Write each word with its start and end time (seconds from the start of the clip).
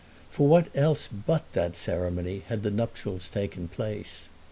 For 0.31 0.47
what 0.47 0.65
else 0.73 1.07
but 1.07 1.53
that 1.53 1.75
ceremony 1.75 2.39
had 2.47 2.63
the 2.63 2.71
nuptials 2.71 3.29
taken 3.29 3.67
place? 3.67 4.29